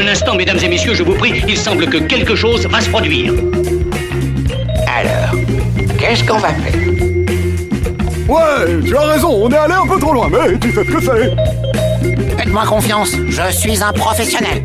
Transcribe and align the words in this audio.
Un 0.00 0.08
instant, 0.08 0.34
mesdames 0.34 0.58
et 0.62 0.68
messieurs, 0.68 0.94
je 0.94 1.02
vous 1.02 1.12
prie, 1.12 1.42
il 1.46 1.58
semble 1.58 1.86
que 1.86 1.98
quelque 1.98 2.34
chose 2.34 2.66
va 2.66 2.80
se 2.80 2.88
produire. 2.88 3.34
Alors, 4.86 5.38
qu'est-ce 5.98 6.24
qu'on 6.24 6.38
va 6.38 6.48
faire? 6.54 6.80
Ouais, 8.26 8.82
tu 8.86 8.96
as 8.96 9.00
raison, 9.00 9.28
on 9.28 9.50
est 9.50 9.56
allé 9.56 9.74
un 9.74 9.86
peu 9.86 10.00
trop 10.00 10.14
loin, 10.14 10.30
mais 10.30 10.58
tu 10.58 10.72
sais 10.72 10.84
ce 10.84 10.90
que 10.90 11.02
c'est. 11.02 12.36
Faites-moi 12.38 12.64
confiance, 12.64 13.14
je 13.28 13.52
suis 13.52 13.82
un 13.82 13.92
professionnel. 13.92 14.64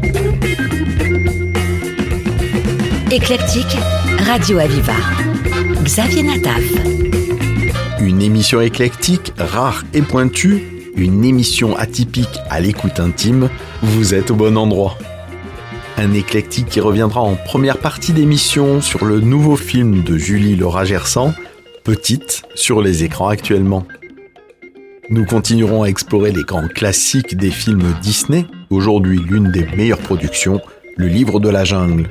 Éclectique, 3.11 3.77
Radio 4.25 4.59
Aviva. 4.59 4.93
Xavier 5.83 6.23
Nataf. 6.23 6.63
Une 7.99 8.21
émission 8.21 8.61
éclectique, 8.61 9.33
rare 9.37 9.83
et 9.93 10.01
pointue, 10.01 10.63
une 10.95 11.25
émission 11.25 11.75
atypique 11.75 12.39
à 12.49 12.61
l'écoute 12.61 13.01
intime, 13.01 13.49
vous 13.81 14.13
êtes 14.13 14.31
au 14.31 14.35
bon 14.35 14.57
endroit. 14.57 14.97
Un 15.97 16.13
éclectique 16.13 16.67
qui 16.67 16.81
reviendra 16.81 17.21
en 17.21 17.35
première 17.35 17.77
partie 17.77 18.11
d'émission 18.11 18.81
sur 18.81 19.05
le 19.05 19.21
nouveau 19.21 19.55
film 19.55 20.03
de 20.03 20.17
Julie 20.17 20.57
Laura 20.57 20.83
Gersan, 20.83 21.33
Petite, 21.85 22.43
sur 22.53 22.81
les 22.81 23.05
écrans 23.05 23.29
actuellement. 23.29 23.87
Nous 25.09 25.25
continuerons 25.25 25.83
à 25.83 25.87
explorer 25.87 26.33
les 26.33 26.43
grands 26.43 26.67
classiques 26.67 27.37
des 27.37 27.49
films 27.49 27.95
Disney, 28.01 28.45
aujourd'hui 28.69 29.21
l'une 29.25 29.51
des 29.51 29.65
meilleures 29.77 29.99
productions, 29.99 30.59
Le 30.97 31.07
Livre 31.07 31.39
de 31.39 31.47
la 31.49 31.63
Jungle. 31.63 32.09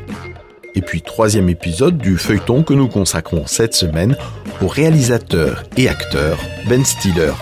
Et 0.74 0.80
puis 0.80 1.02
troisième 1.02 1.51
épisode 1.51 1.98
du 1.98 2.16
feuilleton 2.16 2.62
que 2.62 2.73
nous 2.73 2.88
consacrons 2.88 3.46
cette 3.46 3.74
semaine 3.74 4.16
au 4.62 4.66
réalisateur 4.66 5.62
et 5.77 5.88
acteur 5.88 6.38
Ben 6.69 6.85
Stiller. 6.85 7.32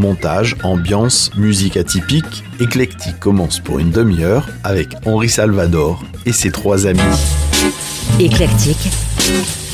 Montage, 0.00 0.56
ambiance, 0.62 1.30
musique 1.36 1.76
atypique, 1.76 2.42
éclectique 2.58 3.20
commence 3.20 3.60
pour 3.60 3.80
une 3.80 3.90
demi-heure 3.90 4.48
avec 4.64 4.94
Henri 5.04 5.28
Salvador 5.28 6.02
et 6.24 6.32
ses 6.32 6.50
trois 6.50 6.86
amis. 6.86 7.00
Éclectique. 8.18 8.90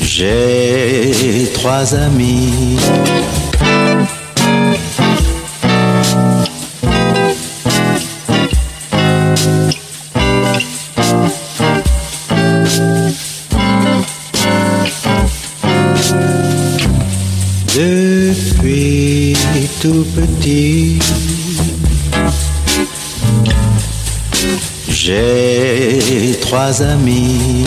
J'ai 0.01 1.47
trois 1.53 1.95
amis. 1.95 2.77
Tout 19.81 20.05
petit, 20.15 20.99
j'ai 24.89 26.37
trois 26.41 26.81
amis. 26.81 27.65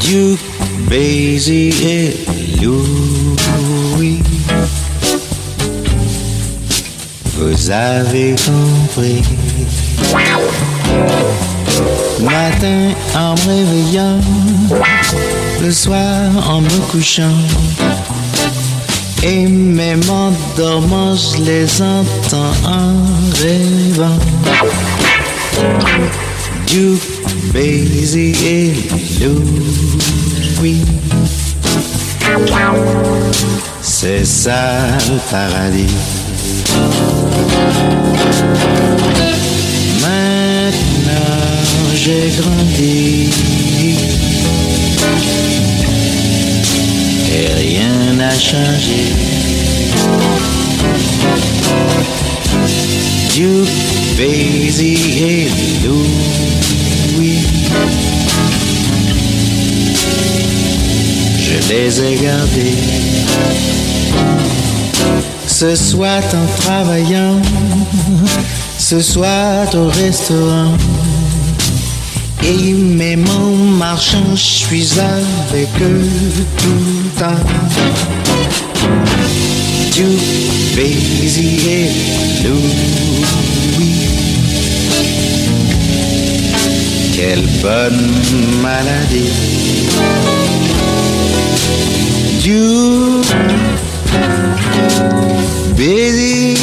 Duke, 0.00 0.40
Basie 0.88 1.72
et 1.84 2.16
Louis. 2.60 4.22
Vous 7.36 7.70
avez 7.70 8.34
compris. 8.34 9.22
Matin 12.20 12.94
en 13.14 13.34
me 13.34 13.48
réveillant, 13.48 14.20
le 15.60 15.70
soir 15.70 16.50
en 16.50 16.60
me 16.60 16.90
couchant. 16.90 17.30
Et 19.24 19.46
même 19.46 20.02
en 20.10 20.32
dormant, 20.56 21.14
je 21.14 21.42
les 21.42 21.80
entends 21.80 22.52
en 22.64 22.96
rêvant. 23.40 24.18
Duke, 26.66 27.00
Basie 27.54 28.34
et 28.44 28.72
Louis. 29.20 30.82
C'est 33.80 34.24
ça 34.24 34.78
le 35.08 35.18
paradis. 35.30 35.86
Maintenant 40.00 41.42
j'ai 41.94 42.32
grandi. 42.40 43.30
Et 47.34 47.46
rien 47.46 48.12
n'a 48.14 48.30
changé. 48.30 49.02
Duke, 53.34 53.68
Basie 54.18 54.98
et 55.22 55.48
Louis. 55.84 57.38
Je 61.38 61.72
les 61.72 62.02
ai 62.02 62.16
gardés. 62.16 63.22
Ce 65.46 65.74
soit 65.74 66.34
en 66.34 66.46
travaillant, 66.60 67.40
ce 68.78 69.00
soit 69.00 69.74
au 69.74 69.88
restaurant. 69.88 70.76
Et 72.44 72.72
même 72.72 73.24
en 73.28 73.54
marchant, 73.76 74.34
je 74.34 74.40
suis 74.40 74.88
avec 74.98 75.68
eux 75.80 76.08
tout 76.58 76.68
le 77.04 77.20
temps. 77.20 77.44
Duke, 79.92 80.74
Basie 80.74 81.60
et 81.68 81.90
Louis. 82.42 83.62
Quelle 87.14 87.46
bonne 87.62 88.10
maladie. 88.62 89.30
Duke, 92.42 93.26
Basie, 95.76 96.61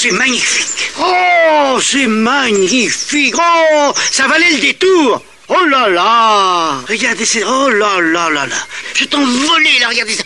c'est 0.00 0.12
magnifique. 0.12 0.92
Oh, 1.00 1.80
c'est 1.82 2.06
magnifique. 2.06 3.34
Oh, 3.36 3.92
ça 4.12 4.28
valait 4.28 4.52
le 4.52 4.60
détour. 4.60 5.20
Oh 5.48 5.64
là 5.68 5.88
là. 5.88 6.80
Regardez, 6.88 7.24
c'est... 7.24 7.42
Oh 7.42 7.68
là 7.68 8.00
là 8.00 8.30
là 8.30 8.46
là. 8.46 8.54
Je 8.94 9.04
t'envolé 9.06 9.70
là, 9.80 9.88
regardez 9.88 10.12
ça. 10.12 10.22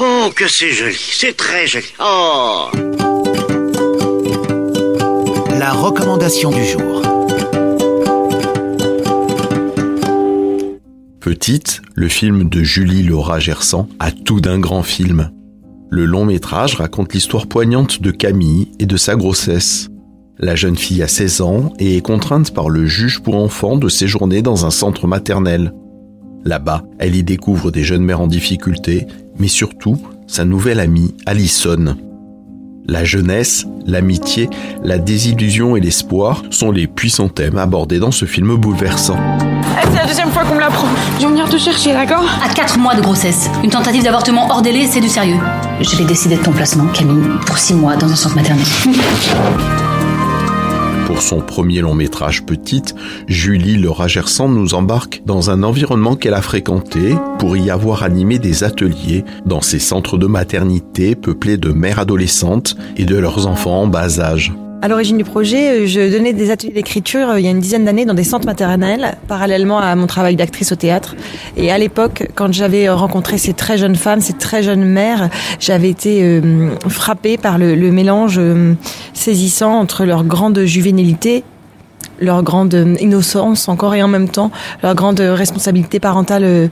Oh, 0.00 0.30
que 0.34 0.48
c'est 0.48 0.72
joli, 0.72 0.98
c'est 0.98 1.36
très 1.36 1.68
joli. 1.68 1.86
Oh. 2.00 2.68
La 5.56 5.70
recommandation 5.70 6.50
du 6.50 6.66
jour. 6.66 7.02
Petite, 11.20 11.80
le 11.94 12.08
film 12.08 12.48
de 12.48 12.64
Julie 12.64 13.04
Laura 13.04 13.38
Gersan 13.38 13.88
a 14.00 14.10
tout 14.10 14.40
d'un 14.40 14.58
grand 14.58 14.82
film. 14.82 15.30
Le 15.94 16.06
long 16.06 16.24
métrage 16.24 16.76
raconte 16.76 17.12
l'histoire 17.12 17.46
poignante 17.46 18.00
de 18.00 18.10
Camille 18.10 18.72
et 18.78 18.86
de 18.86 18.96
sa 18.96 19.14
grossesse. 19.14 19.90
La 20.38 20.56
jeune 20.56 20.78
fille 20.78 21.02
a 21.02 21.06
16 21.06 21.42
ans 21.42 21.74
et 21.78 21.98
est 21.98 22.00
contrainte 22.00 22.54
par 22.54 22.70
le 22.70 22.86
juge 22.86 23.20
pour 23.20 23.36
enfants 23.36 23.76
de 23.76 23.90
séjourner 23.90 24.40
dans 24.40 24.64
un 24.64 24.70
centre 24.70 25.06
maternel. 25.06 25.74
Là-bas, 26.46 26.82
elle 26.98 27.14
y 27.14 27.22
découvre 27.22 27.70
des 27.70 27.82
jeunes 27.82 28.04
mères 28.04 28.22
en 28.22 28.26
difficulté, 28.26 29.06
mais 29.38 29.48
surtout 29.48 29.98
sa 30.26 30.46
nouvelle 30.46 30.80
amie, 30.80 31.14
Allison. 31.26 31.94
La 32.88 33.04
jeunesse, 33.04 33.64
l'amitié, 33.86 34.50
la 34.82 34.98
désillusion 34.98 35.76
et 35.76 35.80
l'espoir 35.80 36.42
sont 36.50 36.70
les 36.72 36.86
puissants 36.86 37.28
thèmes 37.28 37.56
abordés 37.56 37.98
dans 38.00 38.10
ce 38.10 38.24
film 38.24 38.56
bouleversant. 38.56 39.16
Eh, 39.80 39.86
C'est 39.90 39.96
la 39.98 40.06
deuxième 40.06 40.30
fois 40.30 40.44
qu'on 40.44 40.56
me 40.56 40.60
l'apprend. 40.60 40.88
Je 41.18 41.22
vais 41.24 41.30
venir 41.30 41.48
te 41.48 41.58
chercher, 41.58 41.92
d'accord? 41.92 42.24
À 42.44 42.52
4 42.52 42.78
mois 42.78 42.94
de 42.94 43.00
grossesse, 43.00 43.48
une 43.62 43.70
tentative 43.70 44.02
d'avortement 44.02 44.48
hors 44.50 44.62
délai, 44.62 44.86
c'est 44.90 45.00
du 45.00 45.08
sérieux. 45.08 45.38
Je 45.80 45.96
vais 45.96 46.04
décider 46.04 46.36
de 46.36 46.42
ton 46.42 46.52
placement, 46.52 46.86
Camille, 46.88 47.22
pour 47.46 47.56
6 47.56 47.74
mois 47.74 47.96
dans 47.96 48.10
un 48.10 48.16
centre 48.16 48.34
maternel. 48.36 48.64
Pour 51.12 51.20
son 51.20 51.42
premier 51.42 51.82
long 51.82 51.92
métrage 51.92 52.42
Petite, 52.42 52.94
Julie 53.28 53.76
Laura 53.76 54.08
Gersan 54.08 54.48
nous 54.48 54.72
embarque 54.72 55.20
dans 55.26 55.50
un 55.50 55.62
environnement 55.62 56.16
qu'elle 56.16 56.32
a 56.32 56.40
fréquenté 56.40 57.14
pour 57.38 57.54
y 57.54 57.70
avoir 57.70 58.02
animé 58.02 58.38
des 58.38 58.64
ateliers 58.64 59.22
dans 59.44 59.60
ces 59.60 59.78
centres 59.78 60.16
de 60.16 60.26
maternité 60.26 61.14
peuplés 61.14 61.58
de 61.58 61.70
mères 61.70 61.98
adolescentes 61.98 62.76
et 62.96 63.04
de 63.04 63.18
leurs 63.18 63.46
enfants 63.46 63.82
en 63.82 63.86
bas 63.88 64.20
âge. 64.20 64.54
À 64.84 64.88
l'origine 64.88 65.16
du 65.16 65.22
projet, 65.22 65.86
je 65.86 66.10
donnais 66.10 66.32
des 66.32 66.50
ateliers 66.50 66.72
d'écriture 66.72 67.38
il 67.38 67.44
y 67.44 67.46
a 67.46 67.52
une 67.52 67.60
dizaine 67.60 67.84
d'années 67.84 68.04
dans 68.04 68.14
des 68.14 68.24
centres 68.24 68.46
maternels, 68.46 69.16
parallèlement 69.28 69.78
à 69.78 69.94
mon 69.94 70.08
travail 70.08 70.34
d'actrice 70.34 70.72
au 70.72 70.74
théâtre. 70.74 71.14
Et 71.56 71.70
à 71.70 71.78
l'époque, 71.78 72.26
quand 72.34 72.52
j'avais 72.52 72.88
rencontré 72.88 73.38
ces 73.38 73.52
très 73.52 73.78
jeunes 73.78 73.94
femmes, 73.94 74.20
ces 74.20 74.32
très 74.32 74.64
jeunes 74.64 74.84
mères, 74.84 75.30
j'avais 75.60 75.88
été 75.88 76.42
frappée 76.88 77.36
par 77.36 77.58
le 77.58 77.92
mélange 77.92 78.40
saisissant 79.14 79.78
entre 79.78 80.04
leur 80.04 80.24
grande 80.24 80.64
juvénilité 80.64 81.44
leur 82.22 82.42
grande 82.42 82.96
innocence 83.00 83.68
encore 83.68 83.94
et 83.94 84.02
en 84.02 84.08
même 84.08 84.28
temps 84.28 84.50
leur 84.82 84.94
grande 84.94 85.20
responsabilité 85.20 86.00
parentale 86.00 86.44
euh, 86.44 86.68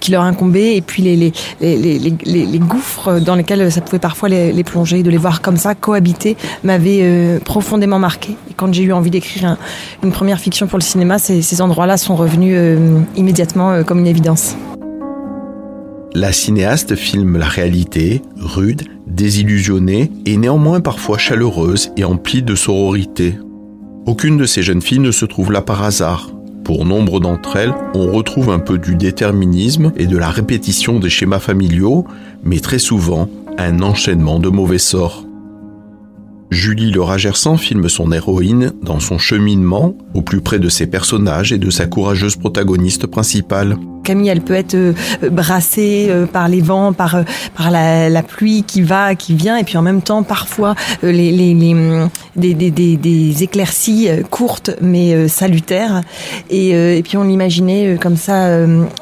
qui 0.00 0.10
leur 0.12 0.22
incombait 0.22 0.76
et 0.76 0.80
puis 0.80 1.02
les, 1.02 1.16
les, 1.16 1.32
les, 1.60 1.98
les, 1.98 2.46
les 2.46 2.58
gouffres 2.58 3.20
dans 3.20 3.34
lesquels 3.34 3.70
ça 3.70 3.80
pouvait 3.80 3.98
parfois 3.98 4.28
les, 4.28 4.64
plonger, 4.64 5.02
de 5.02 5.10
les 5.10 5.16
voir 5.16 5.42
comme 5.42 5.56
ça 5.56 5.74
cohabiter 5.74 6.36
m'avait 6.62 7.00
euh, 7.02 7.38
profondément 7.40 7.98
marqué. 7.98 8.36
Et 8.50 8.54
quand 8.54 8.72
j'ai 8.72 8.84
eu 8.84 8.92
envie 8.92 9.10
d'écrire 9.10 9.56
une 10.02 10.12
première 10.12 10.38
fiction 10.38 10.66
pour 10.66 10.78
le 10.78 10.84
cinéma, 10.84 11.18
ces, 11.18 11.60
endroits-là 11.60 11.96
sont 11.96 12.16
revenus 12.16 12.54
euh, 12.56 12.98
immédiatement 13.16 13.82
comme 13.84 13.98
une 13.98 14.06
évidence. 14.06 14.56
La 16.14 16.32
cinéaste 16.32 16.94
filme 16.94 17.38
la 17.38 17.48
réalité, 17.48 18.22
rude, 18.36 18.82
désillusionnée 19.06 20.10
et 20.26 20.36
néanmoins 20.36 20.80
parfois 20.80 21.18
chaleureuse 21.18 21.90
et 21.96 22.04
emplie 22.04 22.42
de 22.42 22.54
sororité. 22.54 23.34
Aucune 24.04 24.36
de 24.36 24.46
ces 24.46 24.62
jeunes 24.62 24.82
filles 24.82 24.98
ne 24.98 25.12
se 25.12 25.24
trouve 25.24 25.52
là 25.52 25.62
par 25.62 25.82
hasard. 25.84 26.28
Pour 26.64 26.84
nombre 26.84 27.20
d'entre 27.20 27.56
elles, 27.56 27.74
on 27.94 28.10
retrouve 28.10 28.50
un 28.50 28.58
peu 28.58 28.76
du 28.78 28.96
déterminisme 28.96 29.92
et 29.96 30.06
de 30.06 30.16
la 30.16 30.28
répétition 30.28 30.98
des 30.98 31.08
schémas 31.08 31.38
familiaux, 31.38 32.04
mais 32.42 32.58
très 32.58 32.80
souvent 32.80 33.28
un 33.58 33.80
enchaînement 33.80 34.40
de 34.40 34.48
mauvais 34.48 34.78
sorts. 34.78 35.24
Julie 36.50 36.90
Le 36.90 37.00
Ragersan 37.00 37.56
filme 37.56 37.88
son 37.88 38.10
héroïne 38.12 38.72
dans 38.82 39.00
son 39.00 39.18
cheminement 39.18 39.94
au 40.14 40.22
plus 40.22 40.40
près 40.40 40.58
de 40.58 40.68
ses 40.68 40.86
personnages 40.86 41.52
et 41.52 41.58
de 41.58 41.70
sa 41.70 41.86
courageuse 41.86 42.36
protagoniste 42.36 43.06
principale. 43.06 43.76
Camille, 44.02 44.28
elle 44.28 44.40
peut 44.40 44.54
être 44.54 44.74
euh, 44.74 44.92
brassée 45.30 46.06
euh, 46.10 46.26
par 46.26 46.48
les 46.48 46.60
vents, 46.60 46.92
par 46.92 47.14
euh, 47.14 47.22
par 47.56 47.70
la, 47.70 48.22
pluie 48.22 48.62
qui 48.62 48.82
va, 48.82 49.14
qui 49.14 49.34
vient, 49.34 49.56
et 49.56 49.64
puis 49.64 49.76
en 49.76 49.82
même 49.82 50.02
temps 50.02 50.22
parfois 50.22 50.74
les, 51.02 51.32
les, 51.32 51.54
les 51.54 51.74
des, 52.36 52.54
des, 52.54 52.96
des, 52.96 53.42
éclaircies 53.42 54.08
courtes 54.30 54.70
mais 54.80 55.28
salutaires. 55.28 56.02
Et, 56.50 56.70
et 56.70 57.02
puis 57.02 57.16
on 57.16 57.24
l'imaginait 57.24 57.98
comme 58.00 58.16
ça 58.16 58.48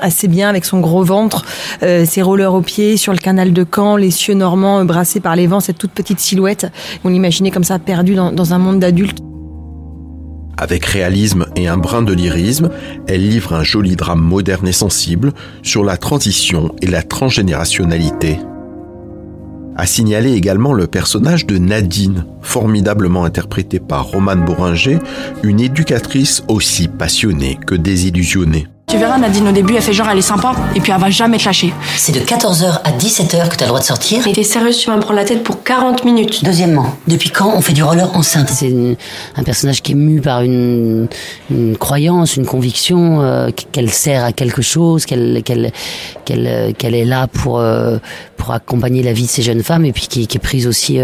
assez 0.01 0.27
bien 0.27 0.49
avec 0.49 0.65
son 0.65 0.81
gros 0.81 1.05
ventre, 1.05 1.45
ses 1.81 2.23
rollers 2.23 2.55
aux 2.55 2.63
pieds 2.63 2.97
sur 2.97 3.13
le 3.13 3.19
canal 3.19 3.53
de 3.53 3.67
Caen, 3.75 3.97
les 3.97 4.11
cieux 4.11 4.35
normands 4.35 4.85
brassés 4.85 5.21
par 5.21 5.37
les 5.37 5.47
vents, 5.47 5.61
cette 5.61 5.79
toute 5.79 5.93
petite 5.93 6.21
silhouette. 6.21 6.67
On 7.05 7.09
l'imaginait 7.09 7.51
comme 7.51 7.65
ça 7.65 7.79
perdue 7.79 8.15
dans, 8.15 8.33
dans 8.33 8.55
un 8.55 8.59
monde 8.59 8.81
d'adultes. 8.81 9.30
Avec 10.61 10.85
réalisme 10.85 11.47
et 11.57 11.69
un 11.69 11.79
brin 11.79 12.03
de 12.03 12.13
lyrisme, 12.13 12.69
elle 13.09 13.27
livre 13.27 13.55
un 13.55 13.63
joli 13.63 13.97
drame 13.97 14.21
moderne 14.21 14.69
et 14.69 14.73
sensible 14.73 15.33
sur 15.63 15.85
la 15.85 15.97
transition 15.97 16.75
et 16.83 16.87
la 16.87 17.03
transgénérationnalité. 17.03 18.39
A 19.75 19.87
signaler 19.87 20.33
également 20.33 20.75
le 20.75 20.87
personnage 20.87 21.47
de 21.47 21.57
Nadine, 21.57 22.27
formidablement 22.43 23.25
interprétée 23.25 23.81
par 23.81 24.09
Romane 24.09 24.45
Bourringer, 24.45 24.99
une 25.43 25.61
éducatrice 25.61 26.45
aussi 26.47 26.89
passionnée 26.89 27.59
que 27.67 27.75
désillusionnée. 27.75 28.67
Tu 28.91 28.97
verras, 28.97 29.19
Nadine, 29.19 29.47
au 29.47 29.53
début, 29.53 29.77
elle 29.77 29.83
fait 29.83 29.93
genre, 29.93 30.09
elle 30.11 30.19
est 30.19 30.21
sympa, 30.21 30.53
et 30.75 30.81
puis 30.81 30.91
elle 30.91 30.99
va 30.99 31.11
jamais 31.11 31.39
te 31.39 31.45
lâcher. 31.45 31.73
C'est 31.97 32.11
de 32.11 32.19
14h 32.19 32.81
à 32.83 32.91
17h 32.91 33.49
que 33.49 33.55
t'as 33.55 33.67
le 33.67 33.69
droit 33.69 33.79
de 33.79 33.85
sortir 33.85 34.21
Mais 34.27 34.33
t'es 34.33 34.43
sérieuse, 34.43 34.79
tu 34.79 34.89
vas 34.89 34.97
me 34.97 35.01
prendre 35.01 35.21
la 35.21 35.25
tête 35.25 35.45
pour 35.45 35.63
40 35.63 36.05
minutes. 36.05 36.45
Deuxièmement, 36.45 36.87
depuis 37.07 37.31
quand 37.31 37.55
on 37.55 37.61
fait 37.61 37.73
du 37.73 37.85
roller 37.85 38.11
enceinte? 38.17 38.49
C'est 38.51 38.75
un 39.37 39.43
personnage 39.45 39.81
qui 39.83 39.93
est 39.93 39.95
mu 39.95 40.21
par 40.21 40.43
une, 40.43 41.07
croyance, 41.79 42.35
une 42.35 42.47
conviction, 42.47 43.21
euh, 43.21 43.51
qu'elle 43.71 43.91
sert 43.91 44.25
à 44.25 44.33
quelque 44.33 44.61
chose, 44.61 45.07
qu'elle 45.07 45.45
qu'elle 45.45 45.71
qu'elle 46.25 46.47
euh, 46.49 46.73
qu'elle 46.73 46.97
est 46.97 47.05
là 47.05 47.29
pour 47.29 47.61
euh, 47.61 47.99
pour 48.37 48.51
accompagner 48.51 49.05
la 49.05 49.13
vie 49.13 49.27
de 49.27 49.31
ces 49.31 49.43
jeunes 49.43 49.63
femmes, 49.63 49.85
et 49.85 49.93
puis 49.93 50.09
qui, 50.09 50.23
est 50.23 50.39
prise 50.41 50.67
aussi 50.67 50.99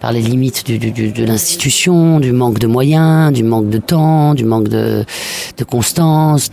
par 0.00 0.12
les 0.12 0.20
limites 0.20 0.66
du, 0.66 0.90
de 0.90 1.24
l'institution, 1.24 2.18
du 2.18 2.32
manque 2.32 2.58
de 2.58 2.66
moyens, 2.66 3.32
du 3.32 3.44
manque 3.44 3.70
de 3.70 3.78
temps, 3.78 4.34
du 4.34 4.44
manque 4.44 4.66
de, 4.66 5.06
de 5.56 5.64
constance. 5.64 6.50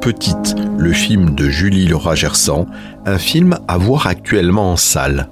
Petite, 0.00 0.54
le 0.78 0.92
film 0.92 1.34
de 1.34 1.48
Julie 1.48 1.86
Laura 1.86 2.14
Gersan, 2.14 2.66
un 3.04 3.18
film 3.18 3.58
à 3.66 3.78
voir 3.78 4.06
actuellement 4.06 4.72
en 4.72 4.76
salle. 4.76 5.28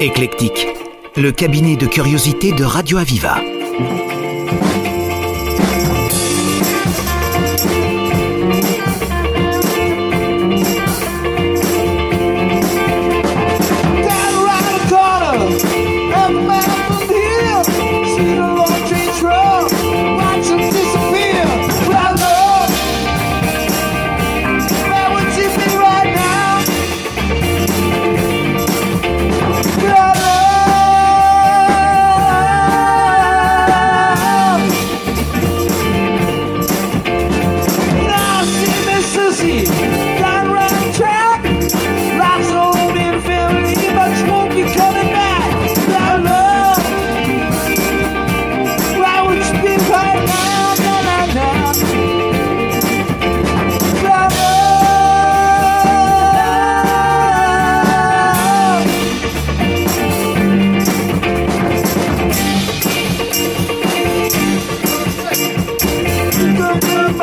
Éclectique, 0.00 0.66
le 1.16 1.30
cabinet 1.30 1.76
de 1.76 1.86
curiosité 1.86 2.52
de 2.52 2.64
Radio 2.64 2.98
Aviva. 2.98 3.36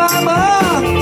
acaba. 0.08 0.97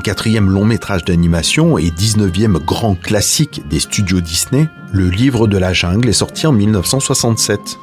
24e 0.00 0.46
long 0.46 0.64
métrage 0.64 1.04
d'animation 1.04 1.76
et 1.76 1.90
19e 1.90 2.58
grand 2.64 2.94
classique 2.94 3.62
des 3.68 3.80
studios 3.80 4.22
Disney, 4.22 4.66
Le 4.92 5.10
Livre 5.10 5.46
de 5.46 5.58
la 5.58 5.74
Jungle 5.74 6.08
est 6.08 6.14
sorti 6.14 6.46
en 6.46 6.52
1967. 6.52 7.78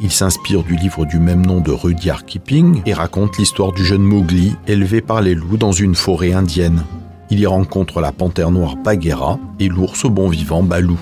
Il 0.00 0.10
s'inspire 0.10 0.62
du 0.62 0.76
livre 0.76 1.04
du 1.04 1.18
même 1.18 1.44
nom 1.44 1.60
de 1.60 1.70
Rudyard 1.70 2.24
Kipling 2.24 2.80
et 2.86 2.94
raconte 2.94 3.36
l'histoire 3.36 3.72
du 3.72 3.84
jeune 3.84 4.02
Mowgli 4.02 4.54
élevé 4.66 5.02
par 5.02 5.20
les 5.20 5.34
loups 5.34 5.58
dans 5.58 5.72
une 5.72 5.94
forêt 5.94 6.32
indienne. 6.32 6.84
Il 7.28 7.38
y 7.38 7.46
rencontre 7.46 8.00
la 8.00 8.12
panthère 8.12 8.50
noire 8.50 8.76
Bagheera 8.76 9.38
et 9.60 9.68
l'ours 9.68 10.06
bon 10.06 10.30
vivant 10.30 10.62
Balou. 10.62 10.98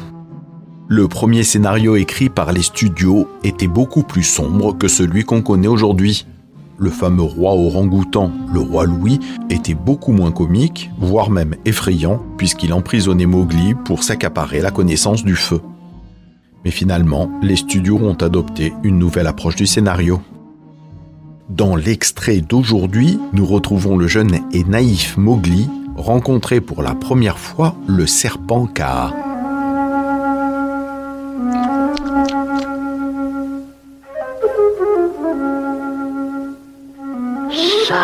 Le 0.88 1.06
premier 1.06 1.44
scénario 1.44 1.94
écrit 1.94 2.28
par 2.28 2.50
les 2.50 2.62
studios 2.62 3.28
était 3.44 3.68
beaucoup 3.68 4.02
plus 4.02 4.24
sombre 4.24 4.76
que 4.76 4.88
celui 4.88 5.22
qu'on 5.22 5.42
connaît 5.42 5.68
aujourd'hui. 5.68 6.26
Le 6.80 6.88
fameux 6.88 7.22
roi 7.22 7.52
orang-outan, 7.52 8.32
le 8.54 8.58
roi 8.58 8.86
Louis, 8.86 9.20
était 9.50 9.74
beaucoup 9.74 10.12
moins 10.12 10.32
comique, 10.32 10.90
voire 10.98 11.28
même 11.28 11.54
effrayant, 11.66 12.22
puisqu'il 12.38 12.72
emprisonnait 12.72 13.26
Mowgli 13.26 13.74
pour 13.74 14.02
s'accaparer 14.02 14.60
la 14.60 14.70
connaissance 14.70 15.22
du 15.22 15.36
feu. 15.36 15.60
Mais 16.64 16.70
finalement, 16.70 17.30
les 17.42 17.56
studios 17.56 17.98
ont 17.98 18.14
adopté 18.14 18.72
une 18.82 18.98
nouvelle 18.98 19.26
approche 19.26 19.56
du 19.56 19.66
scénario. 19.66 20.22
Dans 21.50 21.76
l'extrait 21.76 22.40
d'aujourd'hui, 22.40 23.18
nous 23.34 23.44
retrouvons 23.44 23.98
le 23.98 24.06
jeune 24.06 24.38
et 24.54 24.64
naïf 24.64 25.18
Mowgli 25.18 25.68
rencontrer 25.96 26.62
pour 26.62 26.82
la 26.82 26.94
première 26.94 27.38
fois 27.38 27.74
le 27.86 28.06
serpent 28.06 28.66
Kaa. 28.66 29.29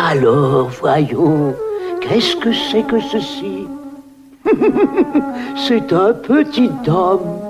Alors, 0.09 0.69
voyons, 0.79 1.53
qu'est-ce 2.01 2.35
que 2.37 2.53
c'est 2.53 2.83
que 2.83 2.99
ceci? 2.99 3.67
C'est 5.67 5.91
un 5.91 6.13
petit 6.13 6.71
homme 6.87 7.47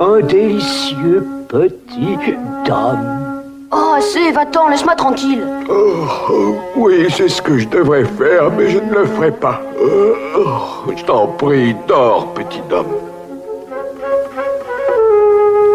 un 0.00 0.20
délicieux 0.20 1.26
petit 1.48 2.16
dame. 2.64 3.42
Oh, 3.70 3.94
assez, 3.96 4.32
va-t'en, 4.32 4.68
laisse-moi 4.68 4.94
tranquille. 4.94 5.44
Oh, 5.68 6.06
oh, 6.30 6.54
oui, 6.76 7.06
c'est 7.14 7.28
ce 7.28 7.42
que 7.42 7.58
je 7.58 7.68
devrais 7.68 8.04
faire, 8.04 8.50
mais 8.50 8.70
je 8.70 8.78
ne 8.78 8.90
le 8.92 9.04
ferai 9.04 9.30
pas. 9.30 9.60
Oh, 9.78 10.90
je 10.96 11.04
t'en 11.04 11.26
prie, 11.28 11.76
dors, 11.86 12.32
petit 12.34 12.62
homme. 12.72 12.94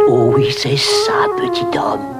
Oh 0.08 0.34
oui, 0.36 0.52
c'est 0.52 0.78
ça, 0.78 1.14
petit 1.38 1.78
homme. 1.78 2.15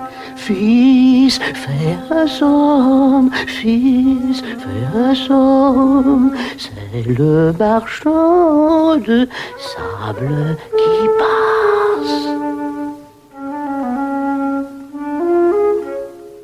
Fils, 0.46 1.40
fais 1.40 1.98
un 2.12 2.28
somme, 2.28 3.32
fils, 3.48 4.44
fais 4.44 4.86
un 4.96 5.16
somme. 5.16 6.36
C'est 6.56 7.02
le 7.18 7.52
marchand 7.58 8.96
de 8.98 9.28
sable 9.58 10.56
qui 10.78 11.08
passe. 11.18 12.28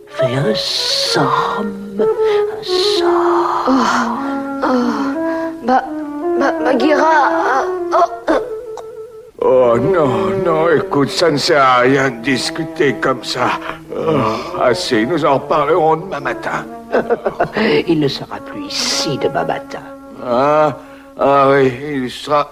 Fais 0.08 0.36
un 0.36 0.56
somme, 0.56 2.02
un 2.02 2.64
somme. 2.64 3.68
Oh, 3.68 3.72
oh, 4.64 4.78
bah, 5.64 5.84
bah, 6.40 6.54
Bagheera, 6.64 7.66
oh, 7.94 7.98
oh. 8.30 8.51
Oh 9.44 9.76
non, 9.76 10.38
non, 10.46 10.70
écoute, 10.70 11.10
ça 11.10 11.32
ne 11.32 11.38
sert 11.38 11.64
à 11.64 11.78
rien 11.80 12.12
de 12.12 12.22
discuter 12.22 12.94
comme 13.02 13.24
ça. 13.24 13.60
Oh, 13.92 14.62
assez, 14.62 15.04
nous 15.04 15.26
en 15.26 15.40
reparlerons 15.40 15.96
demain 15.96 16.20
matin. 16.20 16.66
il 17.88 18.00
ne 18.00 18.08
sera 18.08 18.38
plus 18.38 18.66
ici 18.66 19.18
demain 19.18 19.46
matin. 19.46 19.82
Ah, 20.24 20.78
ah 21.20 21.50
oui, 21.50 21.74
il 22.04 22.12
sera... 22.12 22.50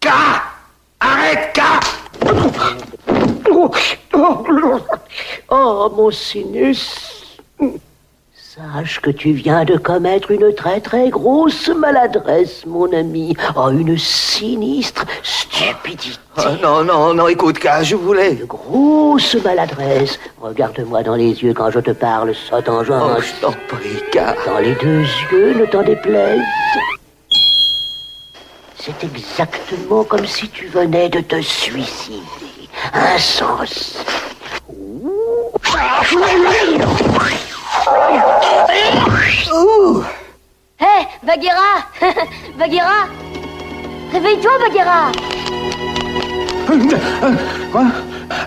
K 0.00 0.08
Arrête, 0.98 1.52
K 1.52 1.60
Oh, 5.50 5.92
mon 5.94 6.10
sinus 6.10 7.36
Sache 8.54 9.00
que 9.00 9.10
tu 9.10 9.32
viens 9.32 9.64
de 9.64 9.76
commettre 9.76 10.30
une 10.30 10.54
très 10.54 10.80
très 10.80 11.10
grosse 11.10 11.66
maladresse, 11.70 12.64
mon 12.66 12.92
ami. 12.92 13.34
Oh, 13.56 13.70
une 13.70 13.98
sinistre 13.98 15.04
stupidité. 15.24 16.20
Oh, 16.38 16.42
non, 16.62 16.84
non, 16.84 17.14
non, 17.14 17.26
écoute, 17.26 17.58
K, 17.58 17.82
je 17.82 17.96
voulais. 17.96 18.34
Une 18.34 18.44
grosse 18.44 19.34
maladresse. 19.42 20.20
Regarde-moi 20.40 21.02
dans 21.02 21.16
les 21.16 21.42
yeux 21.42 21.52
quand 21.52 21.72
je 21.72 21.80
te 21.80 21.90
parle, 21.90 22.32
saute 22.32 22.68
en 22.68 22.82
Oh, 22.82 23.20
je 23.20 23.40
t'en 23.40 23.50
prie, 23.66 24.00
K. 24.12 24.20
Dans 24.46 24.60
les 24.60 24.76
deux 24.76 25.04
yeux, 25.32 25.54
ne 25.54 25.66
t'en 25.66 25.82
déplaise. 25.82 26.40
C'est 28.76 29.02
exactement 29.02 30.04
comme 30.04 30.26
si 30.26 30.48
tu 30.48 30.66
venais 30.66 31.08
de 31.08 31.18
te 31.20 31.40
suicider. 31.40 32.22
Insensé. 32.92 33.98
Hé, 37.86 37.90
hey, 40.80 41.06
Bagheera 41.22 41.84
Bagheera 42.58 43.08
Réveille-toi, 44.10 44.52
Bagheera 44.58 45.12
Quoi? 47.70 47.84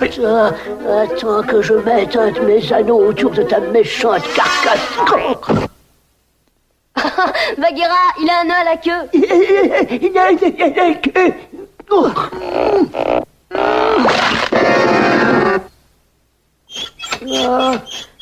Attends, 0.02 0.52
attends 0.90 1.44
que 1.44 1.62
je 1.62 1.74
mette 1.76 2.16
un 2.16 2.32
de 2.32 2.40
mes 2.40 2.74
anneaux 2.74 3.10
autour 3.10 3.30
de 3.30 3.44
ta 3.44 3.60
méchante 3.60 4.24
carcasse. 4.34 4.80
Bagheera, 7.60 8.14
il 8.20 8.30
a 8.30 8.40
un 8.40 8.44
nœud 8.46 8.54
à 8.60 8.64
la 8.64 8.78
queue. 8.78 9.08
Il 9.14 10.18
a, 10.18 10.32
il 10.32 10.64
a 10.64 10.70
la 10.84 10.96
queue. 10.96 11.34
Ah, 17.30 17.74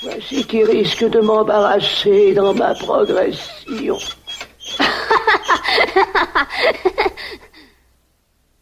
voici 0.06 0.46
qui 0.46 0.64
risque 0.64 1.04
de 1.10 1.20
m'embarrasser 1.20 2.34
dans 2.34 2.54
ma 2.54 2.74
progression. 2.76 3.98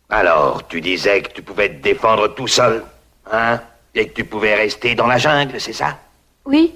Alors, 0.09 0.67
tu 0.67 0.79
disais 0.81 1.21
que 1.21 1.31
tu 1.33 1.41
pouvais 1.41 1.69
te 1.69 1.81
défendre 1.81 2.27
tout 2.29 2.47
seul, 2.47 2.83
hein 3.31 3.59
Et 3.95 4.07
que 4.07 4.13
tu 4.13 4.25
pouvais 4.25 4.55
rester 4.55 4.95
dans 4.95 5.07
la 5.07 5.17
jungle, 5.17 5.59
c'est 5.59 5.73
ça? 5.73 5.97
Oui, 6.45 6.73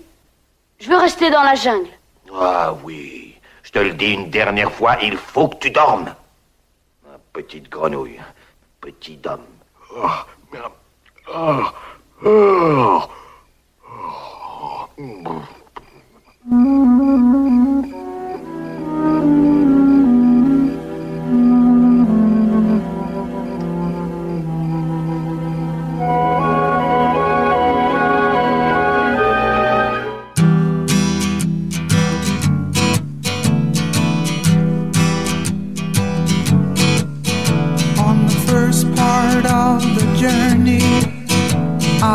je 0.79 0.89
veux 0.89 0.97
rester 0.97 1.29
dans 1.29 1.43
la 1.43 1.55
jungle. 1.55 1.89
Ah 2.33 2.75
oui, 2.83 3.35
je 3.63 3.71
te 3.71 3.79
le 3.79 3.93
dis 3.93 4.13
une 4.13 4.29
dernière 4.29 4.71
fois, 4.71 4.97
il 5.01 5.17
faut 5.17 5.47
que 5.47 5.57
tu 5.57 5.71
dormes. 5.71 6.13
Petite 7.31 7.69
grenouille, 7.69 8.19
petit 8.81 9.19
homme. 9.25 9.45
Oh, 9.95 10.07
oh, 11.33 11.63
oh. 12.25 13.03
I 14.99 15.45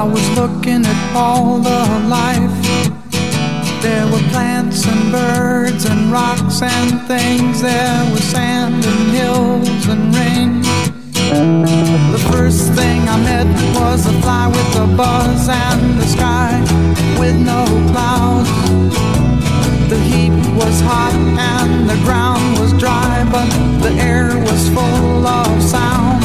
was 0.04 0.28
looking 0.30 0.84
at 0.84 1.16
all 1.16 1.58
the 1.58 2.08
life. 2.08 2.62
There 3.82 4.06
were 4.06 4.22
plants 4.30 4.86
and 4.86 5.10
birds 5.10 5.86
and 5.86 6.12
rocks 6.12 6.62
and 6.62 7.02
things. 7.08 7.62
There 7.62 8.12
was 8.12 8.22
sand 8.22 8.84
and 8.86 9.10
hills 9.10 9.88
and 9.88 10.14
rain. 10.14 10.62
The 12.12 12.24
first 12.30 12.72
thing 12.74 13.08
I 13.08 13.16
met 13.18 13.48
was 13.74 14.06
a 14.06 14.12
fly 14.22 14.46
with 14.46 14.76
a 14.76 14.86
buzz 14.96 15.48
and 15.48 15.98
the 15.98 16.06
sky 16.06 16.60
with 17.18 17.34
no 17.34 17.64
clouds. 17.90 18.48
The 19.90 19.98
heat 19.98 20.38
was 20.54 20.80
hot 20.82 21.14
and 21.56 21.90
the 21.90 21.96
ground 22.04 22.60
was 22.60 22.72
dry, 22.74 23.26
but 23.32 23.50
the 23.82 23.92
air 24.00 24.28
was 24.46 24.68
full 24.68 25.26
of 25.26 25.60
sound. 25.60 26.22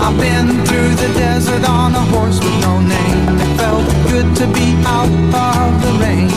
I've 0.00 0.18
been 0.18 0.64
through 0.64 0.94
the 0.94 1.12
desert 1.18 1.68
on 1.68 1.94
a 1.94 2.04
horse 2.12 2.38
with 2.38 2.58
no 2.62 2.80
name. 2.80 3.45
Felt 3.66 3.88
good 4.12 4.36
to 4.36 4.46
be 4.54 4.68
out 4.86 5.10
of 5.34 5.82
the 5.82 5.92
rain. 6.00 6.30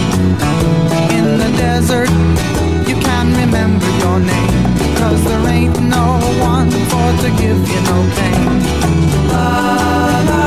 In 1.16 1.38
the 1.38 1.52
desert, 1.58 2.10
you 2.90 2.96
can 3.08 3.28
remember 3.42 3.90
your 4.04 4.20
name, 4.20 4.98
cause 4.98 5.24
there 5.26 5.48
ain't 5.48 5.80
no 5.80 6.08
one 6.42 6.72
for 6.90 7.08
to 7.24 7.30
give 7.42 7.62
you 7.72 7.82
no 7.92 7.98
pain. 8.18 8.50
La 9.32 10.24
la 10.30 10.39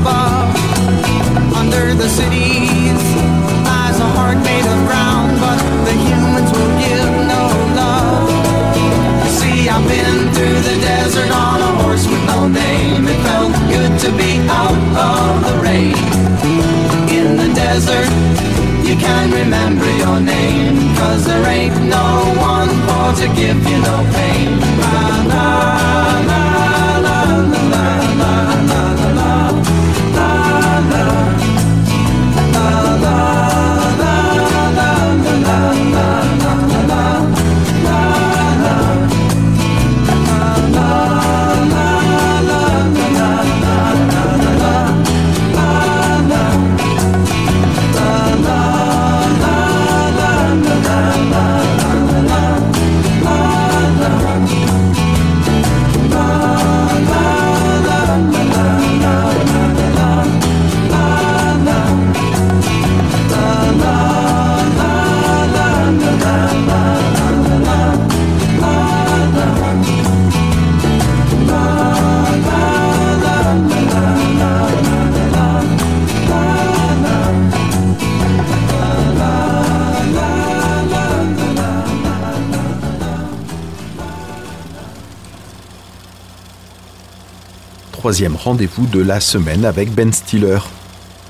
above. 0.00 0.48
Under 1.60 1.94
the 1.94 2.08
cities 2.08 3.00
lies 3.68 3.98
a 4.00 4.08
heart 4.16 4.38
made 4.48 4.64
of 4.64 4.78
ground, 4.88 5.30
but 5.44 5.60
the 5.86 5.94
humans 6.06 6.50
will 6.56 6.74
give 6.80 7.12
no 7.28 7.42
love. 7.76 8.28
You 9.24 9.30
see, 9.40 9.68
I've 9.68 9.86
been 9.86 10.18
through 10.34 10.60
the 10.70 10.76
desert 10.80 11.30
on 11.30 11.58
a 11.60 11.72
horse 11.82 12.06
with 12.08 12.24
no 12.32 12.48
name. 12.48 13.04
It 13.12 13.20
felt 13.28 13.52
good 13.68 13.92
to 14.04 14.10
be 14.16 14.32
out 14.48 14.80
of 14.96 15.30
the 15.46 15.54
rain. 15.66 15.96
In 17.18 17.36
the 17.36 17.50
desert, 17.52 18.10
you 18.88 18.96
can't 18.96 19.32
remember 19.32 19.88
your 20.04 20.18
name, 20.20 20.96
cause 20.96 21.24
there 21.26 21.44
ain't 21.46 21.76
no 21.98 22.08
one 22.40 22.70
for 22.86 23.06
to 23.20 23.26
give 23.36 23.58
you 23.68 23.78
no 23.90 23.96
pain. 24.16 24.49
Troisième 88.10 88.34
rendez-vous 88.34 88.86
de 88.86 89.00
la 89.00 89.20
semaine 89.20 89.64
avec 89.64 89.94
Ben 89.94 90.12
Stiller. 90.12 90.58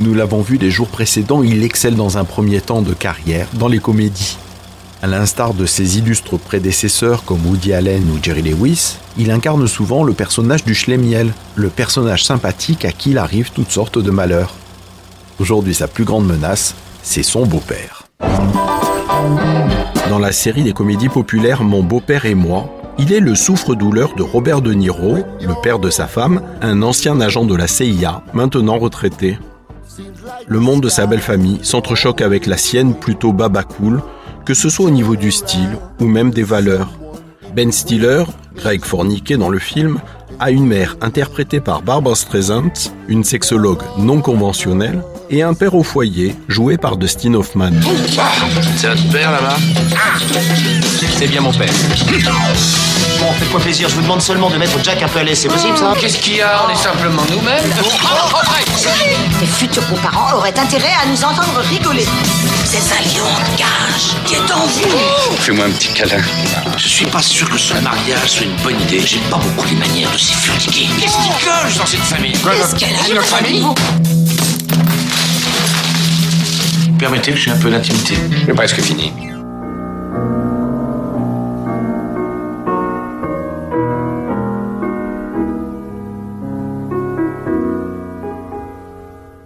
Nous 0.01 0.15
l'avons 0.15 0.41
vu 0.41 0.57
les 0.57 0.71
jours 0.71 0.89
précédents, 0.89 1.43
il 1.43 1.63
excelle 1.63 1.95
dans 1.95 2.17
un 2.17 2.25
premier 2.25 2.63
temps 2.63 2.81
de 2.81 2.95
carrière 2.95 3.49
dans 3.53 3.69
les 3.69 3.81
comédies. 3.81 4.39
À 5.03 5.07
l'instar 5.07 5.53
de 5.53 5.67
ses 5.67 5.99
illustres 5.99 6.39
prédécesseurs 6.39 7.25
comme 7.25 7.45
Woody 7.45 7.75
Allen 7.75 8.11
ou 8.11 8.19
Jerry 8.23 8.41
Lewis, 8.41 8.97
il 9.19 9.31
incarne 9.31 9.69
souvent 9.69 10.05
le 10.05 10.15
personnage 10.15 10.65
du 10.65 10.75
Schlemiel, 10.75 11.35
le 11.55 11.69
personnage 11.69 12.25
sympathique 12.25 12.87
à 12.87 12.93
qui 12.93 13.11
il 13.11 13.19
arrive 13.19 13.51
toutes 13.53 13.71
sortes 13.71 13.99
de 13.99 14.11
malheurs. 14.11 14.55
Aujourd'hui, 15.39 15.75
sa 15.75 15.87
plus 15.87 16.05
grande 16.05 16.27
menace, 16.27 16.75
c'est 17.03 17.23
son 17.23 17.45
beau-père. 17.45 18.05
Dans 20.09 20.19
la 20.19 20.33
série 20.33 20.63
des 20.63 20.73
comédies 20.73 21.11
populaires 21.11 21.63
Mon 21.63 21.83
beau-père 21.83 22.25
et 22.25 22.35
moi, 22.35 22.80
il 23.01 23.15
est 23.15 23.21
le 23.21 23.35
souffre-douleur 23.35 24.15
de 24.15 24.23
Robert 24.23 24.61
De 24.61 24.75
Niro, 24.75 25.17
le 25.41 25.63
père 25.63 25.79
de 25.79 25.89
sa 25.89 26.07
femme, 26.07 26.43
un 26.61 26.83
ancien 26.83 27.19
agent 27.23 27.47
de 27.47 27.57
la 27.57 27.67
CIA, 27.67 28.23
maintenant 28.35 28.79
retraité. 28.79 29.39
Le 30.47 30.61
monde 30.61 30.83
de 30.83 30.91
sa 30.91 31.07
belle 31.07 31.21
famille 31.21 31.61
s'entrechoque 31.63 32.21
avec 32.21 32.45
la 32.45 32.59
sienne 32.59 32.95
plutôt 32.95 33.33
baba 33.33 33.63
cool, 33.63 34.03
que 34.45 34.53
ce 34.53 34.69
soit 34.69 34.85
au 34.85 34.91
niveau 34.91 35.17
du 35.17 35.33
style 35.33 35.79
ou 35.99 36.05
même 36.05 36.31
des 36.31 36.43
valeurs. 36.43 36.91
Ben 37.57 37.73
Stiller, 37.73 38.25
Greg 38.55 38.85
Forniquet 38.85 39.39
dans 39.39 39.49
le 39.49 39.59
film, 39.59 39.99
a 40.39 40.51
une 40.51 40.67
mère 40.67 40.97
interprétée 41.01 41.61
par 41.61 41.81
Barbara 41.81 42.15
Streisand, 42.15 42.93
une 43.09 43.25
sexologue 43.25 43.83
non 43.97 44.21
conventionnelle, 44.21 45.03
et 45.31 45.43
un 45.43 45.55
père 45.55 45.75
au 45.75 45.83
foyer 45.83 46.35
joué 46.49 46.77
par 46.77 46.97
Dustin 46.97 47.35
Hoffman. 47.35 47.71
C'est 48.77 48.89
notre 48.89 49.09
père 49.11 49.31
là-bas 49.31 49.57
C'est 51.19 51.29
bien 51.29 51.41
mon 51.41 51.53
père. 51.53 51.73
Bon, 53.21 53.33
faites-moi 53.39 53.61
plaisir, 53.61 53.89
je 53.89 53.95
vous 53.95 54.03
demande 54.03 54.23
seulement 54.23 54.51
de 54.51 54.57
mettre 54.57 54.83
Jack 54.83 55.03
un 55.03 55.09
peu 55.09 55.21
à 55.21 55.25
l'aise, 55.25 55.39
c'est 55.39 55.49
possible 55.49 55.77
ça 55.77 55.95
Qu'est-ce 56.01 56.19
qu'il 56.19 56.37
y 56.37 56.41
a 56.41 56.63
On 56.67 56.73
est 56.73 56.77
simplement 56.77 57.23
nous-mêmes. 57.31 57.65
Tes 59.39 59.47
futurs 59.47 59.83
beaux-parents 59.85 60.37
auraient 60.37 60.59
intérêt 60.59 60.93
à 61.03 61.07
nous 61.07 61.23
entendre 61.23 61.61
rigoler. 61.69 62.07
C'est 62.65 62.79
un 62.79 63.03
lion 63.03 63.27
de 63.27 63.59
cage 63.59 64.17
qui 64.25 64.35
est 64.35 64.53
en 64.53 64.67
vous. 64.67 65.37
Fais-moi 65.39 65.67
un 65.67 65.71
petit 65.71 65.93
câlin. 65.93 66.23
Je 66.77 66.89
suis 66.89 67.07
pas 67.07 67.23
sûr 67.23 67.49
que 67.49 67.59
ce 67.59 67.75
mariage 67.75 68.29
soit 68.29 68.47
une 68.47 68.57
bonne 68.63 68.81
idée. 68.81 69.01
J'aime 69.01 69.21
pas 69.31 69.37
beaucoup 69.37 69.67
les 69.69 69.77
manières 69.77 70.11
de 70.11 70.17
fliqués. 70.17 70.89
Qu'est-ce 71.01 71.19
qui 71.19 71.45
cloche 71.45 71.77
dans 71.77 71.87
cette 71.87 72.01
famille? 72.01 72.33
Qu'est-ce 72.33 72.75
qu'elle 72.75 72.95
a 72.95 73.15
notre 73.15 73.27
famille? 73.27 73.65
Permettez 77.01 77.33
que 77.33 77.39
j'ai 77.39 77.51
un 77.51 77.57
peu 77.57 77.71
d'intimité. 77.71 78.15
C'est 78.45 78.53
presque 78.53 78.79
fini. 78.83 79.11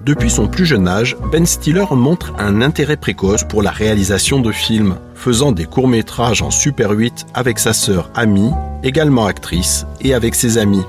Depuis 0.05 0.31
son 0.31 0.49
plus 0.49 0.67
jeune 0.67 0.89
âge, 0.89 1.17
Ben 1.31 1.47
Stiller 1.47 1.85
montre 1.93 2.35
un 2.39 2.61
intérêt 2.61 2.97
précoce 2.97 3.45
pour 3.45 3.63
la 3.63 3.71
réalisation 3.71 4.41
de 4.41 4.51
films, 4.51 4.97
faisant 5.15 5.53
des 5.53 5.65
courts-métrages 5.65 6.43
en 6.43 6.51
Super 6.51 6.91
8 6.91 7.27
avec 7.35 7.61
sa 7.61 7.73
sœur 7.73 8.11
Amy, 8.17 8.51
également 8.83 9.27
actrice, 9.27 9.87
et 10.01 10.13
avec 10.13 10.35
ses 10.35 10.59
amis. 10.59 10.85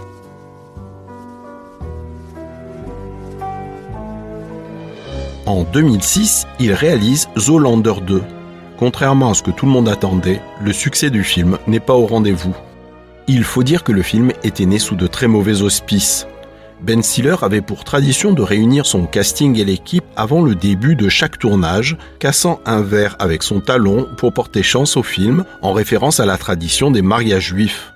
En 5.46 5.64
2006, 5.64 6.48
il 6.60 6.74
réalise 6.74 7.30
Zoolander 7.38 7.94
2. 8.02 8.24
Contrairement 8.78 9.30
à 9.30 9.34
ce 9.36 9.44
que 9.44 9.52
tout 9.52 9.68
le 9.68 9.72
monde 9.72 9.88
attendait, 9.88 10.42
le 10.60 10.74
succès 10.74 11.12
du 11.12 11.24
film 11.24 11.60
n'est 11.68 11.80
pas 11.80 11.94
au 11.94 12.08
rendez-vous. 12.08 12.56
Il 13.28 13.44
faut 13.44 13.62
dire 13.62 13.84
que 13.84 13.92
le 13.92 14.02
film 14.02 14.32
était 14.44 14.66
né 14.66 14.80
sous 14.80 14.96
de 14.96 15.06
très 15.06 15.28
mauvais 15.28 15.62
auspices. 15.62 16.26
Ben 16.82 17.04
Stiller 17.04 17.36
avait 17.44 17.62
pour 17.62 17.84
tradition 17.84 18.34
de 18.34 18.42
réunir 18.42 18.88
son 18.88 19.06
casting 19.06 19.58
et 19.60 19.66
l'équipe 19.66 20.04
avant 20.16 20.42
le 20.42 20.56
début 20.56 20.96
de 20.96 21.10
chaque 21.10 21.38
tournage, 21.38 21.96
cassant 22.18 22.60
un 22.66 22.82
verre 22.82 23.16
avec 23.20 23.44
son 23.44 23.60
talon 23.60 24.08
pour 24.18 24.34
porter 24.34 24.64
chance 24.64 24.98
au 24.98 25.04
film 25.04 25.46
en 25.62 25.74
référence 25.74 26.20
à 26.20 26.26
la 26.26 26.38
tradition 26.38 26.90
des 26.90 27.04
mariages 27.04 27.50
juifs. 27.50 27.95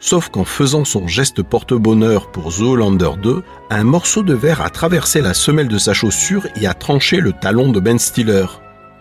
Sauf 0.00 0.28
qu'en 0.28 0.44
faisant 0.44 0.84
son 0.84 1.08
geste 1.08 1.42
porte-bonheur 1.42 2.30
pour 2.30 2.52
Zoolander 2.52 3.10
2, 3.20 3.42
un 3.70 3.84
morceau 3.84 4.22
de 4.22 4.34
verre 4.34 4.62
a 4.62 4.70
traversé 4.70 5.20
la 5.20 5.34
semelle 5.34 5.68
de 5.68 5.78
sa 5.78 5.92
chaussure 5.92 6.46
et 6.60 6.66
a 6.66 6.74
tranché 6.74 7.18
le 7.18 7.32
talon 7.32 7.72
de 7.72 7.80
Ben 7.80 7.98
Stiller. 7.98 8.46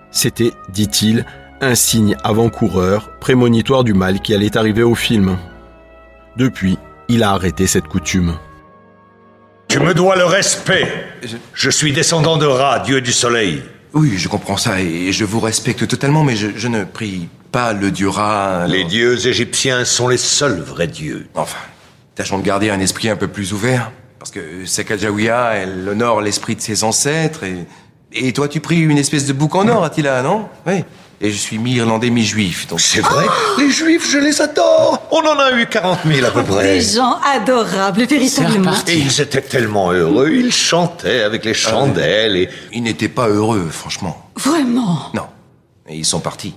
C'était, 0.10 0.54
dit-il, 0.70 1.26
un 1.62 1.76
signe 1.76 2.16
avant-coureur, 2.24 3.12
prémonitoire 3.20 3.84
du 3.84 3.94
mal 3.94 4.22
qui 4.22 4.34
allait 4.34 4.58
arriver 4.58 4.84
au 4.84 4.96
film. 4.96 5.38
Depuis, 6.36 6.80
il 7.10 7.22
a 7.24 7.32
arrêté 7.32 7.68
cette 7.68 7.88
coutume. 7.88 8.36
Tu 9.68 9.80
me 9.80 9.94
dois 9.94 10.16
le 10.16 10.26
respect. 10.26 10.88
Je 11.54 11.70
suis 11.70 11.94
descendant 11.94 12.38
de 12.38 12.46
Ra, 12.46 12.80
dieu 12.80 13.02
du 13.02 13.12
soleil. 13.12 13.62
Oui, 13.94 14.18
je 14.18 14.28
comprends 14.28 14.58
ça 14.58 14.82
et 14.82 15.12
je 15.12 15.26
vous 15.26 15.40
respecte 15.40 15.88
totalement, 15.88 16.24
mais 16.24 16.36
je, 16.36 16.48
je 16.56 16.68
ne 16.68 16.84
prie 16.84 17.30
pas 17.52 17.74
le 17.74 17.92
dieu 17.92 18.10
Ra. 18.10 18.66
Les 18.68 18.84
dieux 18.84 19.28
égyptiens 19.28 19.86
sont 19.86 20.08
les 20.08 20.18
seuls 20.18 20.60
vrais 20.60 20.88
dieux. 20.88 21.28
Enfin, 21.36 21.58
tâchons 22.16 22.40
de 22.40 22.44
garder 22.44 22.70
un 22.70 22.80
esprit 22.80 23.10
un 23.10 23.16
peu 23.16 23.28
plus 23.28 23.54
ouvert. 23.54 23.92
Parce 24.20 24.32
que 24.32 24.66
Sakajawiya, 24.66 25.54
elle 25.54 25.88
honore 25.88 26.22
l'esprit 26.22 26.56
de 26.56 26.62
ses 26.62 26.84
ancêtres 26.84 27.44
et... 27.44 27.66
Et 28.14 28.32
toi, 28.32 28.48
tu 28.48 28.62
pries 28.62 28.80
une 28.80 28.98
espèce 28.98 29.26
de 29.26 29.34
bouc 29.34 29.54
en 29.56 29.68
or, 29.68 29.84
Attila, 29.84 30.22
non? 30.22 30.48
Oui. 30.66 30.84
Et 31.20 31.30
je 31.30 31.38
suis 31.38 31.58
mi-irlandais, 31.58 32.10
mi-juif, 32.10 32.68
donc... 32.68 32.80
C'est 32.80 33.02
vrai? 33.02 33.26
Les 33.58 33.70
juifs, 33.70 34.10
je 34.10 34.18
les 34.18 34.42
adore 34.42 35.06
On 35.12 35.20
en 35.20 35.38
a 35.38 35.52
eu 35.52 35.66
40 35.66 36.00
000 36.06 36.26
à 36.26 36.32
peu 36.32 36.44
près. 36.44 36.64
Des 36.64 36.82
gens 36.82 37.18
adorables, 37.22 38.04
véritablement. 38.04 38.72
Et 38.88 38.98
ils 38.98 39.20
étaient 39.20 39.42
tellement 39.42 39.92
heureux, 39.92 40.30
ils 40.32 40.54
chantaient 40.54 41.22
avec 41.22 41.44
les 41.44 41.54
chandelles 41.54 42.38
et... 42.38 42.50
Ils 42.72 42.84
n'étaient 42.84 43.10
pas 43.10 43.28
heureux, 43.28 43.68
franchement. 43.70 44.30
Vraiment? 44.38 45.12
Non. 45.14 45.28
Et 45.90 45.98
ils 45.98 46.06
sont 46.06 46.22
partis. 46.22 46.56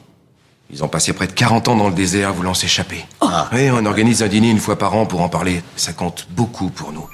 Ils 0.72 0.84
ont 0.84 0.88
passé 0.88 1.12
près 1.12 1.26
de 1.26 1.32
40 1.32 1.68
ans 1.68 1.76
dans 1.76 1.88
le 1.88 1.94
désert 1.94 2.32
voulant 2.32 2.54
s'échapper. 2.54 3.04
Oui, 3.52 3.70
on 3.72 3.84
organise 3.86 4.22
un 4.22 4.28
dîner 4.28 4.50
une 4.50 4.60
fois 4.60 4.78
par 4.78 4.94
an 4.94 5.06
pour 5.06 5.20
en 5.20 5.28
parler. 5.28 5.62
Ça 5.76 5.92
compte 5.92 6.28
beaucoup 6.30 6.70
pour 6.70 6.92
nous. 6.92 7.06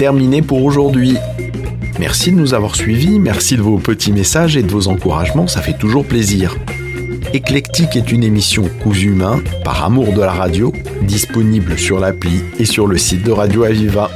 Terminé 0.00 0.40
pour 0.40 0.64
aujourd'hui. 0.64 1.18
Merci 1.98 2.32
de 2.32 2.36
nous 2.36 2.54
avoir 2.54 2.74
suivis, 2.74 3.18
merci 3.18 3.58
de 3.58 3.60
vos 3.60 3.76
petits 3.76 4.12
messages 4.12 4.56
et 4.56 4.62
de 4.62 4.72
vos 4.72 4.88
encouragements, 4.88 5.46
ça 5.46 5.60
fait 5.60 5.76
toujours 5.76 6.06
plaisir. 6.06 6.56
Éclectique 7.34 7.96
est 7.96 8.10
une 8.10 8.24
émission 8.24 8.64
cousu 8.82 9.08
humain 9.08 9.42
par 9.62 9.84
amour 9.84 10.14
de 10.14 10.20
la 10.22 10.32
radio, 10.32 10.72
disponible 11.02 11.78
sur 11.78 12.00
l'appli 12.00 12.40
et 12.58 12.64
sur 12.64 12.86
le 12.86 12.96
site 12.96 13.24
de 13.24 13.30
Radio 13.30 13.64
Aviva. 13.64 14.10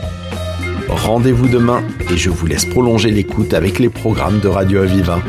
Rendez-vous 0.89 1.49
demain 1.49 1.83
et 2.11 2.17
je 2.17 2.31
vous 2.31 2.47
laisse 2.47 2.65
prolonger 2.65 3.11
l'écoute 3.11 3.53
avec 3.53 3.79
les 3.79 3.91
programmes 3.91 4.41
de 4.41 4.49
Radio 4.49 4.81
Aviva. 4.81 5.21